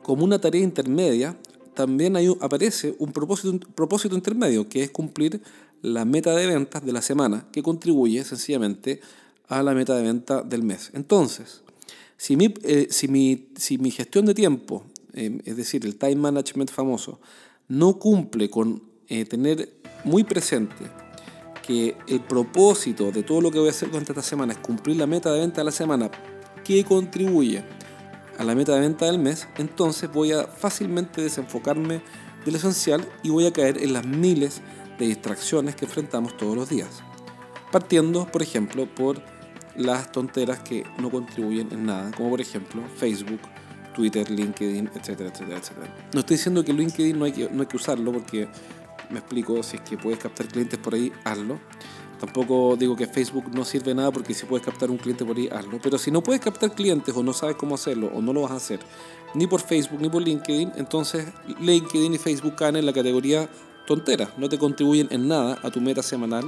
como 0.03 0.25
una 0.25 0.39
tarea 0.39 0.63
intermedia, 0.63 1.37
también 1.79 2.17
aparece 2.41 2.97
un 2.99 3.13
propósito, 3.13 4.17
intermedio, 4.17 4.69
que 4.69 4.83
es 4.83 4.91
cumplir 4.91 5.41
la 5.81 6.05
meta 6.05 6.35
de 6.35 6.49
ventas 6.49 6.85
de 6.85 6.91
la 6.91 7.01
semana, 7.01 7.47
que 7.53 7.63
contribuye 7.63 8.25
sencillamente 8.25 9.01
a 9.47 9.63
la 9.63 9.75
meta 9.75 9.95
de 9.95 10.03
venta 10.03 10.43
del 10.43 10.65
mes. 10.65 10.91
Entonces, 10.93 11.63
si 12.17 12.37
mi, 12.37 12.53
eh, 12.65 12.89
gestión 13.93 14.27
de 14.27 14.35
tiempo, 14.35 14.83
eh, 15.13 15.41
es 15.45 15.57
decir, 15.57 15.87
el 15.87 15.95
time 15.95 16.17
management 16.17 16.73
famoso, 16.73 17.21
no 17.69 17.97
cumple 18.01 18.51
con 18.51 18.83
eh, 19.07 19.25
tener 19.25 19.75
muy 20.03 20.25
presente 20.25 20.85
que 21.65 21.95
el 22.09 22.23
propósito 22.23 23.13
de 23.13 23.23
todo 23.23 23.41
lo 23.41 23.53
que 23.53 23.61
voy 23.61 23.69
a 23.69 23.71
hacer 23.71 23.89
durante 23.89 24.11
esta 24.11 24.23
semana 24.23 24.53
es 24.53 24.59
cumplir 24.59 24.97
la 24.97 25.07
meta 25.07 25.33
de 25.33 25.39
venta 25.39 25.61
de 25.61 25.67
la 25.67 25.71
semana 25.71 26.11
que 26.65 26.83
contribuye 26.83 27.63
a 28.39 28.45
la 28.45 28.55
meta 28.55 28.75
de 28.75 28.81
venta 28.81 29.07
del 29.07 29.19
mes, 29.19 29.49
entonces 29.59 30.11
voy 30.11 30.33
a 30.33 30.45
fácilmente 30.45 31.21
desenfocarme 31.21 32.01
de 32.45 32.53
lo 32.53 32.57
esencial 32.57 33.07
y 33.23 33.31
voy 33.31 33.47
a 33.47 33.53
caer 33.53 33.83
en 33.83 33.93
las 33.93 34.07
miles 34.07 34.63
de 34.99 35.07
distracciones 35.07 35.75
que 35.75 35.85
enfrentamos 35.85 36.37
todos 36.37 36.57
los 36.57 36.69
días. 36.69 37.03
Partiendo, 37.71 38.27
por 38.27 38.43
ejemplo, 38.43 38.87
por 38.87 39.21
las 39.77 40.11
tonteras 40.13 40.61
que 40.61 40.85
no 40.99 41.11
contribuyen 41.11 41.69
en 41.73 41.87
nada, 41.87 42.11
como 42.17 42.31
por 42.31 42.41
ejemplo 42.41 42.83
Facebook, 42.97 43.41
Twitter, 43.95 44.31
LinkedIn, 44.31 44.91
etcétera, 44.95 45.31
etcétera, 45.31 45.59
etcétera. 45.59 45.95
No 46.15 46.21
estoy 46.21 46.37
diciendo 46.37 46.65
que 46.65 46.73
LinkedIn 46.73 47.19
no 47.19 47.25
hay 47.25 47.33
que, 47.33 47.51
no 47.51 47.63
hay 47.63 47.67
que 47.67 47.77
usarlo 47.77 48.13
porque 48.13 48.49
me 49.11 49.19
explico, 49.19 49.63
si 49.63 49.77
es 49.77 49.83
que 49.83 49.97
puedes 49.97 50.19
captar 50.19 50.47
clientes 50.47 50.79
por 50.79 50.95
ahí, 50.95 51.13
hazlo. 51.25 51.59
Tampoco 52.19 52.77
digo 52.77 52.97
que 52.97 53.07
Facebook 53.07 53.45
no 53.53 53.65
sirve 53.65 53.95
nada 53.95 54.11
porque 54.11 54.35
si 54.35 54.45
puedes 54.45 54.65
captar 54.65 54.91
un 54.91 54.97
cliente 54.97 55.25
por 55.25 55.37
ahí, 55.37 55.49
hazlo. 55.51 55.79
Pero 55.83 55.99
si 55.99 56.11
no 56.11 56.23
puedes 56.23 56.41
captar 56.41 56.75
clientes 56.75 57.15
o 57.17 57.23
no 57.23 57.33
sabes 57.33 57.57
cómo 57.57 57.77
hacerlo 57.77 58.11
o 58.15 58.21
no 58.21 58.33
lo 58.33 58.43
vas 58.43 58.53
a 58.53 58.57
hacer 58.57 58.81
ni 59.35 59.47
por 59.47 59.61
Facebook 59.61 60.01
ni 60.01 60.09
por 60.09 60.23
LinkedIn, 60.23 60.73
entonces 60.77 61.27
LinkedIn 61.61 62.15
y 62.15 62.19
Facebook 62.19 62.57
caen 62.57 62.77
en 62.77 62.87
la 62.87 62.93
categoría 62.93 63.49
tontera. 63.87 64.33
No 64.37 64.49
te 64.49 64.59
contribuyen 64.59 65.09
en 65.11 65.29
nada 65.29 65.59
a 65.63 65.71
tu 65.71 65.81
meta 65.81 66.03
semanal, 66.03 66.45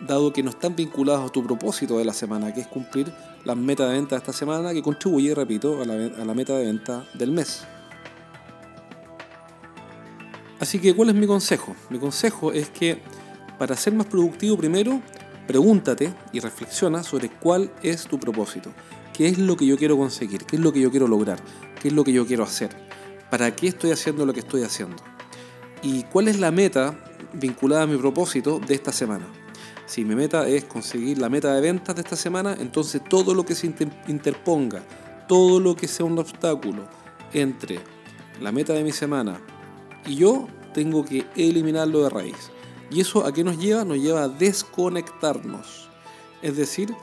dado 0.00 0.32
que 0.32 0.42
no 0.42 0.50
están 0.50 0.74
vinculados 0.74 1.28
a 1.28 1.32
tu 1.32 1.44
propósito 1.44 1.98
de 1.98 2.04
la 2.04 2.12
semana, 2.12 2.54
que 2.54 2.60
es 2.60 2.66
cumplir 2.66 3.12
las 3.44 3.56
metas 3.56 3.88
de 3.88 3.94
venta 3.94 4.16
de 4.16 4.20
esta 4.20 4.32
semana, 4.32 4.72
que 4.72 4.82
contribuye, 4.82 5.34
repito, 5.34 5.82
a 5.82 5.84
la, 5.84 5.94
a 5.94 6.24
la 6.24 6.34
meta 6.34 6.56
de 6.56 6.64
venta 6.64 7.06
del 7.14 7.32
mes. 7.32 7.64
Así 10.58 10.78
que, 10.78 10.94
¿cuál 10.94 11.10
es 11.10 11.14
mi 11.14 11.26
consejo? 11.26 11.76
Mi 11.90 11.98
consejo 11.98 12.50
es 12.50 12.70
que 12.70 13.02
para 13.58 13.76
ser 13.76 13.94
más 13.94 14.06
productivo 14.06 14.56
primero, 14.56 15.00
pregúntate 15.46 16.12
y 16.32 16.40
reflexiona 16.40 17.02
sobre 17.02 17.28
cuál 17.28 17.72
es 17.82 18.04
tu 18.04 18.18
propósito, 18.18 18.72
qué 19.12 19.28
es 19.28 19.38
lo 19.38 19.56
que 19.56 19.66
yo 19.66 19.76
quiero 19.76 19.96
conseguir, 19.96 20.44
qué 20.44 20.56
es 20.56 20.62
lo 20.62 20.72
que 20.72 20.80
yo 20.80 20.90
quiero 20.90 21.08
lograr, 21.08 21.38
qué 21.80 21.88
es 21.88 21.94
lo 21.94 22.04
que 22.04 22.12
yo 22.12 22.26
quiero 22.26 22.44
hacer, 22.44 22.70
para 23.30 23.54
qué 23.54 23.68
estoy 23.68 23.92
haciendo 23.92 24.26
lo 24.26 24.32
que 24.32 24.40
estoy 24.40 24.62
haciendo 24.62 24.96
y 25.82 26.02
cuál 26.04 26.28
es 26.28 26.38
la 26.40 26.50
meta 26.50 26.98
vinculada 27.32 27.82
a 27.82 27.86
mi 27.86 27.96
propósito 27.96 28.58
de 28.58 28.74
esta 28.74 28.92
semana. 28.92 29.26
Si 29.86 30.04
mi 30.04 30.16
meta 30.16 30.48
es 30.48 30.64
conseguir 30.64 31.18
la 31.18 31.28
meta 31.28 31.54
de 31.54 31.60
ventas 31.60 31.94
de 31.94 32.02
esta 32.02 32.16
semana, 32.16 32.56
entonces 32.58 33.02
todo 33.08 33.34
lo 33.34 33.46
que 33.46 33.54
se 33.54 33.72
interponga, 34.08 34.82
todo 35.28 35.60
lo 35.60 35.76
que 35.76 35.86
sea 35.86 36.04
un 36.04 36.18
obstáculo 36.18 36.88
entre 37.32 37.78
la 38.40 38.50
meta 38.50 38.72
de 38.72 38.82
mi 38.82 38.92
semana 38.92 39.40
y 40.06 40.16
yo, 40.16 40.48
tengo 40.74 41.04
que 41.04 41.26
eliminarlo 41.36 42.02
de 42.02 42.10
raíz. 42.10 42.50
¿Y 42.90 43.00
eso 43.00 43.26
a 43.26 43.32
qué 43.32 43.42
nos 43.42 43.58
lleva? 43.58 43.84
Nos 43.84 43.98
lleva 43.98 44.24
a 44.24 44.28
desconectarnos. 44.28 45.88
Es 46.42 46.56
decir, 46.56 46.94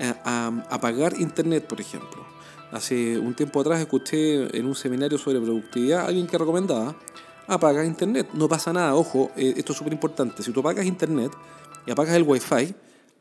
a, 0.00 0.46
apagar 0.70 1.18
Internet, 1.20 1.66
por 1.66 1.80
ejemplo. 1.80 2.24
Hace 2.72 3.18
un 3.18 3.34
tiempo 3.34 3.60
atrás 3.60 3.80
escuché 3.80 4.56
en 4.56 4.66
un 4.66 4.74
seminario 4.74 5.16
sobre 5.16 5.40
productividad 5.40 6.06
alguien 6.06 6.26
que 6.26 6.36
recomendaba 6.36 6.96
apaga 7.46 7.84
Internet. 7.84 8.28
No 8.34 8.48
pasa 8.48 8.72
nada, 8.72 8.94
ojo, 8.94 9.30
eh, 9.36 9.54
esto 9.56 9.72
es 9.72 9.78
súper 9.78 9.92
importante. 9.92 10.42
Si 10.42 10.52
tú 10.52 10.60
apagas 10.60 10.86
Internet 10.86 11.32
y 11.86 11.90
apagas 11.90 12.14
el 12.14 12.22
Wi-Fi, 12.22 12.74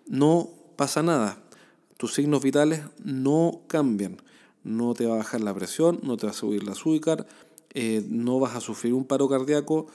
no 0.07 0.50
pasa 0.75 1.01
nada. 1.01 1.38
Tus 1.97 2.13
signos 2.13 2.43
vitales 2.43 2.81
no 3.03 3.62
cambian. 3.67 4.21
No 4.63 4.93
te 4.93 5.05
va 5.05 5.15
a 5.15 5.17
bajar 5.19 5.41
la 5.41 5.53
presión, 5.53 6.00
no 6.03 6.17
te 6.17 6.27
va 6.27 6.31
a 6.31 6.36
subir 6.36 6.63
la 6.63 6.74
azúcar, 6.74 7.25
eh, 7.74 8.05
no 8.09 8.39
vas 8.39 8.55
a 8.55 8.59
sufrir 8.59 8.93
un 8.93 9.05
paro 9.05 9.29
cardíaco, 9.29 9.88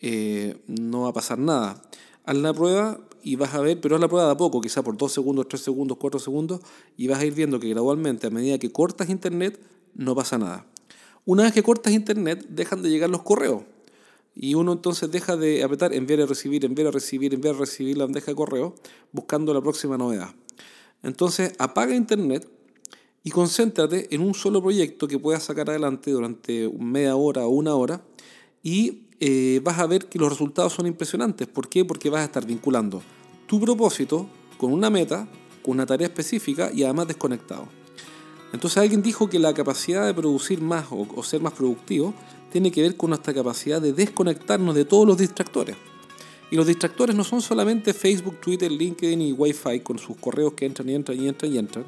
eh, 0.00 0.62
no 0.66 1.02
va 1.02 1.08
a 1.08 1.12
pasar 1.12 1.38
nada. 1.38 1.82
Haz 2.24 2.36
la 2.36 2.52
prueba 2.52 3.00
y 3.22 3.36
vas 3.36 3.54
a 3.54 3.60
ver, 3.60 3.80
pero 3.80 3.96
haz 3.96 4.00
la 4.00 4.08
prueba 4.08 4.26
de 4.26 4.32
a 4.32 4.36
poco, 4.36 4.60
quizá 4.60 4.82
por 4.82 4.96
2 4.96 5.12
segundos, 5.12 5.48
3 5.48 5.60
segundos, 5.60 5.98
4 5.98 6.20
segundos, 6.20 6.60
y 6.96 7.08
vas 7.08 7.20
a 7.20 7.24
ir 7.24 7.34
viendo 7.34 7.58
que 7.58 7.68
gradualmente, 7.68 8.26
a 8.26 8.30
medida 8.30 8.58
que 8.58 8.70
cortas 8.70 9.08
internet, 9.10 9.60
no 9.94 10.14
pasa 10.14 10.38
nada. 10.38 10.66
Una 11.24 11.42
vez 11.42 11.52
que 11.52 11.62
cortas 11.62 11.92
internet, 11.92 12.46
dejan 12.48 12.82
de 12.82 12.90
llegar 12.90 13.10
los 13.10 13.22
correos. 13.22 13.62
Y 14.34 14.54
uno 14.54 14.74
entonces 14.74 15.10
deja 15.10 15.36
de 15.36 15.64
apretar 15.64 15.94
enviar 15.94 16.20
a 16.20 16.26
recibir, 16.26 16.64
enviar 16.64 16.88
a 16.88 16.90
recibir, 16.90 17.32
enviar 17.32 17.54
a 17.54 17.58
recibir 17.58 17.96
la 17.96 18.04
bandeja 18.04 18.30
de 18.30 18.36
correo, 18.36 18.74
buscando 19.10 19.54
la 19.54 19.62
próxima 19.62 19.96
novedad. 19.96 20.34
Entonces 21.02 21.54
apaga 21.58 21.94
internet 21.94 22.46
y 23.24 23.30
concéntrate 23.30 24.14
en 24.14 24.20
un 24.20 24.34
solo 24.34 24.62
proyecto 24.62 25.08
que 25.08 25.18
puedas 25.18 25.42
sacar 25.42 25.70
adelante 25.70 26.10
durante 26.10 26.70
media 26.78 27.16
hora 27.16 27.46
o 27.46 27.48
una 27.48 27.74
hora 27.74 28.04
y 28.62 29.05
eh, 29.20 29.60
vas 29.62 29.78
a 29.78 29.86
ver 29.86 30.06
que 30.06 30.18
los 30.18 30.28
resultados 30.28 30.72
son 30.72 30.86
impresionantes. 30.86 31.46
¿Por 31.48 31.68
qué? 31.68 31.84
Porque 31.84 32.10
vas 32.10 32.22
a 32.22 32.24
estar 32.24 32.46
vinculando 32.46 33.02
tu 33.46 33.60
propósito 33.60 34.28
con 34.58 34.72
una 34.72 34.90
meta, 34.90 35.28
con 35.62 35.74
una 35.74 35.86
tarea 35.86 36.08
específica 36.08 36.70
y 36.72 36.82
además 36.82 37.08
desconectado. 37.08 37.68
Entonces 38.52 38.78
alguien 38.78 39.02
dijo 39.02 39.28
que 39.28 39.38
la 39.38 39.52
capacidad 39.54 40.06
de 40.06 40.14
producir 40.14 40.60
más 40.60 40.86
o, 40.90 41.22
ser 41.22 41.40
más 41.40 41.52
productivo 41.52 42.14
tiene 42.50 42.70
que 42.70 42.82
ver 42.82 42.96
con 42.96 43.10
nuestra 43.10 43.34
capacidad 43.34 43.80
de 43.80 43.92
desconectarnos 43.92 44.74
de 44.74 44.84
todos 44.84 45.06
los 45.06 45.18
distractores. 45.18 45.76
Y 46.50 46.56
los 46.56 46.66
distractores 46.66 47.16
no 47.16 47.24
son 47.24 47.42
solamente 47.42 47.92
Facebook, 47.92 48.40
Twitter, 48.40 48.70
LinkedIn 48.70 49.20
y 49.20 49.32
Wi-Fi 49.32 49.80
con 49.80 49.98
sus 49.98 50.16
correos 50.16 50.52
que 50.52 50.64
entran 50.64 50.88
y 50.88 50.94
entran 50.94 51.20
y 51.20 51.28
entran 51.28 51.52
y 51.52 51.58
entran, 51.58 51.84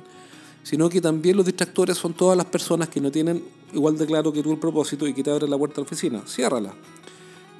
sino 0.68 0.90
que 0.90 1.00
también 1.00 1.34
los 1.34 1.46
distractores 1.46 1.96
son 1.96 2.12
todas 2.12 2.36
las 2.36 2.44
personas 2.44 2.90
que 2.90 3.00
no 3.00 3.10
tienen 3.10 3.42
igual 3.72 3.96
de 3.96 4.04
claro 4.04 4.30
que 4.30 4.42
tú 4.42 4.52
el 4.52 4.58
propósito 4.58 5.06
y 5.06 5.14
que 5.14 5.22
te 5.22 5.30
abren 5.30 5.48
la 5.48 5.56
puerta 5.56 5.80
a 5.80 5.80
la 5.80 5.86
oficina. 5.86 6.22
Ciérrala 6.26 6.74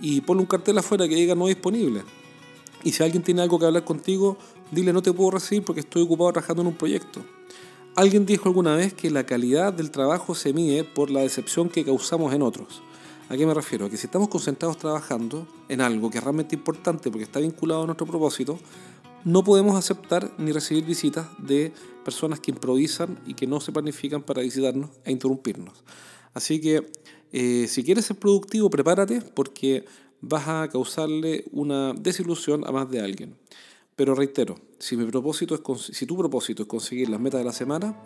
y 0.02 0.20
ponle 0.20 0.42
un 0.42 0.46
cartel 0.46 0.76
afuera 0.76 1.08
que 1.08 1.14
diga 1.14 1.34
no 1.34 1.46
disponible. 1.46 2.02
Y 2.84 2.92
si 2.92 3.02
alguien 3.02 3.22
tiene 3.22 3.40
algo 3.40 3.58
que 3.58 3.64
hablar 3.64 3.86
contigo, 3.86 4.36
dile 4.70 4.92
no 4.92 5.00
te 5.00 5.10
puedo 5.14 5.30
recibir 5.30 5.64
porque 5.64 5.80
estoy 5.80 6.02
ocupado 6.02 6.32
trabajando 6.32 6.60
en 6.60 6.68
un 6.68 6.74
proyecto. 6.74 7.24
Alguien 7.96 8.26
dijo 8.26 8.46
alguna 8.46 8.76
vez 8.76 8.92
que 8.92 9.10
la 9.10 9.24
calidad 9.24 9.72
del 9.72 9.90
trabajo 9.90 10.34
se 10.34 10.52
mide 10.52 10.84
por 10.84 11.10
la 11.10 11.20
decepción 11.20 11.70
que 11.70 11.86
causamos 11.86 12.34
en 12.34 12.42
otros. 12.42 12.82
¿A 13.30 13.38
qué 13.38 13.46
me 13.46 13.54
refiero? 13.54 13.86
A 13.86 13.90
que 13.90 13.96
si 13.96 14.04
estamos 14.04 14.28
concentrados 14.28 14.76
trabajando 14.76 15.46
en 15.70 15.80
algo 15.80 16.10
que 16.10 16.18
es 16.18 16.24
realmente 16.24 16.54
importante 16.54 17.10
porque 17.10 17.24
está 17.24 17.40
vinculado 17.40 17.84
a 17.84 17.86
nuestro 17.86 18.06
propósito, 18.06 18.58
no 19.24 19.44
podemos 19.44 19.76
aceptar 19.76 20.32
ni 20.38 20.52
recibir 20.52 20.84
visitas 20.84 21.26
de 21.38 21.72
personas 22.04 22.40
que 22.40 22.50
improvisan 22.50 23.18
y 23.26 23.34
que 23.34 23.46
no 23.46 23.60
se 23.60 23.72
planifican 23.72 24.22
para 24.22 24.42
visitarnos 24.42 24.90
e 25.04 25.12
interrumpirnos. 25.12 25.84
Así 26.34 26.60
que 26.60 26.90
eh, 27.32 27.66
si 27.68 27.84
quieres 27.84 28.06
ser 28.06 28.16
productivo, 28.16 28.70
prepárate 28.70 29.20
porque 29.20 29.84
vas 30.20 30.48
a 30.48 30.68
causarle 30.68 31.44
una 31.52 31.92
desilusión 31.92 32.66
a 32.66 32.72
más 32.72 32.90
de 32.90 33.00
alguien. 33.00 33.36
Pero 33.96 34.14
reitero, 34.14 34.58
si, 34.78 34.96
si 34.96 36.06
tu 36.06 36.16
propósito 36.16 36.62
es 36.62 36.68
conseguir 36.68 37.08
las 37.08 37.20
metas 37.20 37.40
de 37.40 37.44
la 37.44 37.52
semana, 37.52 38.00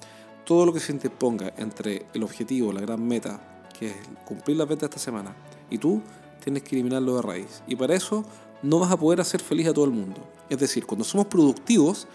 todo 0.45 0.66
lo 0.66 0.73
que 0.73 0.81
se 0.81 0.92
interponga 0.92 1.54
entre 1.59 2.07
el 2.14 2.23
objetivo, 2.23 2.73
la 2.73 2.81
gran 2.81 3.07
meta, 3.07 3.69
que 3.78 3.88
es 3.88 3.97
cumplir 4.25 4.57
las 4.57 4.69
metas 4.69 4.81
de 4.81 4.87
esta 4.87 4.99
semana, 4.99 5.37
y 5.71 5.78
tú, 5.78 6.02
tienes 6.42 6.62
que 6.62 6.76
eliminarlo 6.76 7.16
de 7.16 7.23
raíz. 7.23 7.62
Y 7.66 7.76
para 7.76 7.95
eso 7.95 8.25
no 8.62 8.78
vas 8.78 8.92
a 8.92 8.97
poder 8.97 9.21
hacer 9.21 9.40
feliz 9.40 9.69
a 9.69 9.75
todo 9.75 9.85
el 9.85 9.90
mundo. 9.90 10.21
Es 10.49 10.59
decir, 10.59 10.87
cuando 10.87 11.04
somos 11.04 11.26
productivos, 11.26 12.07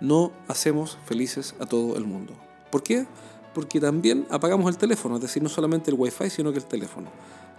no 0.00 0.32
hacemos 0.48 0.98
felices 1.04 1.54
a 1.60 1.66
todo 1.66 1.96
el 1.96 2.04
mundo. 2.04 2.34
¿Por 2.70 2.82
qué? 2.82 3.06
porque 3.54 3.80
también 3.80 4.26
apagamos 4.30 4.68
el 4.70 4.76
teléfono, 4.76 5.16
es 5.16 5.22
decir, 5.22 5.42
no 5.42 5.48
solamente 5.48 5.90
el 5.90 5.96
wifi, 5.98 6.30
sino 6.30 6.52
que 6.52 6.58
el 6.58 6.64
teléfono. 6.64 7.08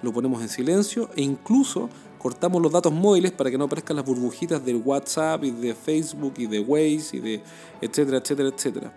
Lo 0.02 0.12
ponemos 0.12 0.42
en 0.42 0.50
silencio 0.50 1.10
e 1.16 1.22
incluso 1.22 1.90
cortamos 2.18 2.62
los 2.62 2.72
datos 2.72 2.94
móviles 2.94 3.32
para 3.32 3.52
que 3.52 3.58
no 3.58 3.66
aparezcan 3.66 3.96
las 3.96 4.06
burbujitas 4.06 4.64
del 4.64 4.78
WhatsApp 4.78 5.44
y 5.44 5.52
de 5.52 5.76
Facebook 5.76 6.34
y 6.38 6.48
de 6.48 6.60
Waze 6.60 7.18
y 7.18 7.20
de 7.20 7.44
etcétera, 7.82 8.18
etcétera, 8.18 8.50
etcétera. 8.50 8.94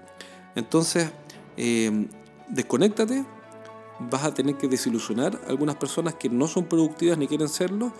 Entonces, 0.54 1.10
eh, 1.56 2.06
desconéctate, 2.48 3.24
vas 3.98 4.24
a 4.24 4.32
tener 4.32 4.56
que 4.56 4.68
desilusionar 4.68 5.40
a 5.46 5.50
algunas 5.50 5.76
personas 5.76 6.14
que 6.14 6.28
no 6.28 6.48
son 6.48 6.64
productivas 6.64 7.18
ni 7.18 7.26
quieren 7.26 7.48
serlo, 7.48 7.92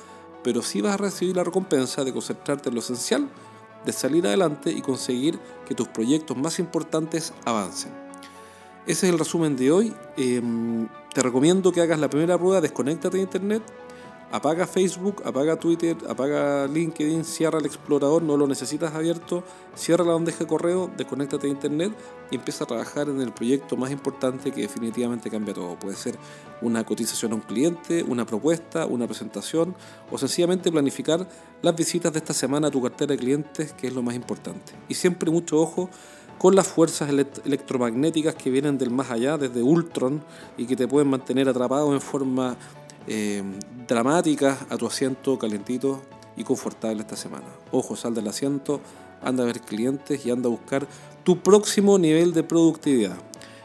pero 0.45 0.63
sí 0.63 0.81
vas 0.81 0.95
a 0.95 0.99
recibir 0.99 1.35
la 1.35 1.43
recompensa 1.43 2.05
de 2.05 2.13
concentrarte 2.13 2.69
en 2.69 2.77
lo 2.77 2.81
esencial, 2.81 3.29
de 3.85 3.93
salir 3.93 4.27
adelante 4.27 4.71
y 4.71 4.81
conseguir 4.83 5.41
que 5.67 5.75
tus 5.75 5.89
proyectos 5.89 6.37
más 6.37 6.59
importantes 6.59 7.33
avancen. 7.45 7.93
Ese 8.87 9.07
es 9.07 9.13
el 9.13 9.19
resumen 9.19 9.57
de 9.57 9.73
hoy. 9.73 9.95
Em, 10.17 10.87
te 11.13 11.23
recomiendo 11.23 11.73
que 11.73 11.81
hagas 11.81 11.99
la 11.99 12.09
primera 12.09 12.39
prueba, 12.39 12.61
desconéctate 12.61 13.17
de 13.17 13.23
internet, 13.23 13.63
apaga 14.33 14.67
Facebook, 14.67 15.23
apaga 15.25 15.57
Twitter, 15.57 15.97
apaga 16.09 16.67
LinkedIn, 16.67 17.25
cierra 17.25 17.59
el 17.59 17.67
explorador, 17.67 18.23
no 18.23 18.37
lo 18.37 18.47
necesitas 18.47 18.95
abierto, 18.95 19.45
cierra 19.75 20.05
la 20.05 20.13
bandeja 20.13 20.41
de 20.41 20.47
correo, 20.47 20.91
desconéctate 20.97 21.47
de 21.47 21.53
internet 21.53 21.93
y 22.31 22.37
empieza 22.37 22.65
a 22.65 22.67
trabajar 22.67 23.09
en 23.09 23.21
el 23.21 23.33
proyecto 23.33 23.77
más 23.77 23.91
importante 23.91 24.51
que 24.51 24.63
definitivamente 24.63 25.31
cambia 25.31 25.55
todo. 25.55 25.79
Puede 25.79 25.97
ser 25.97 26.19
una 26.63 26.85
cotización 26.85 27.33
a 27.33 27.35
un 27.37 27.41
cliente, 27.43 28.03
una 28.03 28.27
propuesta, 28.27 28.87
una 28.87 29.07
presentación 29.07 29.75
o 30.11 30.19
sencillamente 30.19 30.73
planificar 30.73 31.29
las 31.63 31.77
visitas 31.77 32.13
de 32.13 32.19
esta 32.19 32.35
semana 32.35 32.69
a 32.69 32.71
tu 32.71 32.83
cartera 32.83 33.13
de 33.13 33.19
clientes, 33.19 33.73
que 33.73 33.87
es 33.87 33.95
lo 33.95 34.03
más 34.03 34.15
importante. 34.15 34.73
Y 34.89 34.95
siempre 34.95 35.31
mucho 35.31 35.61
ojo 35.61 35.91
con 36.39 36.55
las 36.55 36.67
fuerzas 36.67 37.09
electromagnéticas 37.09 38.35
que 38.35 38.51
vienen 38.51 38.77
del 38.77 38.91
más 38.91 39.11
allá, 39.11 39.39
desde 39.39 39.63
Ultron, 39.63 40.23
y 40.59 40.67
que 40.67 40.77
te 40.77 40.89
pueden 40.89 41.09
mantener 41.09 41.49
atrapado 41.49 41.95
en 41.95 42.01
forma 42.01 42.57
eh, 43.07 43.43
dramática 43.87 44.59
a 44.71 44.77
tu 44.77 44.87
asiento 44.87 45.39
calentito 45.39 46.03
y 46.37 46.45
confortable 46.45 47.03
esta 47.03 47.17
semana. 47.17 47.47
Ojo, 47.71 47.97
sal 47.97 48.15
del 48.15 48.29
asiento, 48.29 48.81
anda 49.23 49.43
a 49.43 49.47
ver 49.47 49.61
clientes 49.61 50.25
y 50.25 50.31
anda 50.31 50.49
a 50.49 50.51
buscar 50.51 50.87
tu 51.23 51.41
próximo 51.41 51.99
nivel 51.99 52.33
de 52.33 52.43
productividad. 52.43 53.17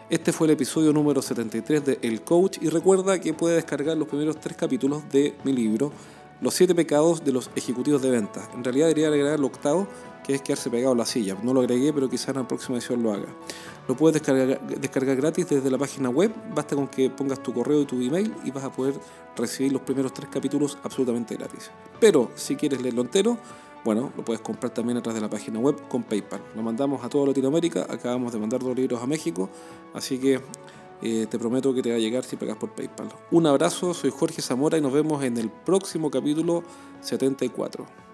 Este 0.09 0.33
fue 0.33 0.47
el 0.47 0.53
episodio 0.53 0.91
número 0.91 1.21
73 1.21 1.85
de 1.85 1.99
El 2.01 2.21
Coach 2.21 2.57
y 2.61 2.69
recuerda 2.69 3.19
que 3.19 3.33
puedes 3.33 3.57
descargar 3.57 3.95
los 3.95 4.07
primeros 4.07 4.39
tres 4.39 4.57
capítulos 4.57 5.03
de 5.11 5.35
mi 5.43 5.53
libro 5.53 5.91
Los 6.41 6.55
siete 6.55 6.73
pecados 6.73 7.23
de 7.23 7.31
los 7.31 7.51
ejecutivos 7.55 8.01
de 8.01 8.09
ventas. 8.09 8.49
En 8.55 8.63
realidad 8.63 8.87
debería 8.87 9.09
agregar 9.09 9.37
el 9.37 9.43
octavo, 9.43 9.87
que 10.29 10.35
es 10.35 10.41
quedarse 10.43 10.69
pegado 10.69 10.93
a 10.93 10.95
la 10.95 11.07
silla. 11.07 11.35
No 11.41 11.55
lo 11.55 11.61
agregué, 11.61 11.91
pero 11.91 12.07
quizás 12.07 12.29
en 12.29 12.35
la 12.35 12.47
próxima 12.47 12.77
edición 12.77 13.01
lo 13.01 13.11
haga. 13.11 13.25
Lo 13.87 13.97
puedes 13.97 14.13
descargar, 14.13 14.61
descargar 14.79 15.15
gratis 15.15 15.49
desde 15.49 15.71
la 15.71 15.79
página 15.79 16.09
web. 16.09 16.31
Basta 16.53 16.75
con 16.75 16.87
que 16.87 17.09
pongas 17.09 17.41
tu 17.41 17.51
correo 17.51 17.81
y 17.81 17.85
tu 17.85 17.99
email 17.99 18.31
y 18.43 18.51
vas 18.51 18.63
a 18.63 18.71
poder 18.71 18.93
recibir 19.35 19.73
los 19.73 19.81
primeros 19.81 20.13
tres 20.13 20.29
capítulos 20.31 20.77
absolutamente 20.83 21.35
gratis. 21.35 21.71
Pero 21.99 22.29
si 22.35 22.55
quieres 22.55 22.79
leerlo 22.79 23.01
entero, 23.01 23.39
bueno, 23.83 24.11
lo 24.15 24.23
puedes 24.23 24.41
comprar 24.41 24.71
también 24.71 24.99
a 24.99 25.01
través 25.01 25.15
de 25.15 25.21
la 25.21 25.31
página 25.31 25.57
web 25.57 25.75
con 25.87 26.03
PayPal. 26.03 26.43
Lo 26.55 26.61
mandamos 26.61 27.03
a 27.03 27.09
toda 27.09 27.25
Latinoamérica. 27.25 27.87
Acabamos 27.89 28.31
de 28.31 28.37
mandar 28.37 28.59
dos 28.59 28.75
libros 28.75 29.01
a 29.01 29.07
México. 29.07 29.49
Así 29.95 30.19
que 30.19 30.39
eh, 31.01 31.25
te 31.27 31.39
prometo 31.39 31.73
que 31.73 31.81
te 31.81 31.89
va 31.89 31.95
a 31.95 31.99
llegar 31.99 32.23
si 32.23 32.35
pagas 32.35 32.57
por 32.57 32.69
PayPal. 32.73 33.09
Un 33.31 33.47
abrazo, 33.47 33.95
soy 33.95 34.11
Jorge 34.11 34.43
Zamora 34.43 34.77
y 34.77 34.81
nos 34.81 34.93
vemos 34.93 35.23
en 35.23 35.37
el 35.37 35.49
próximo 35.49 36.11
capítulo 36.11 36.63
74. 37.01 38.08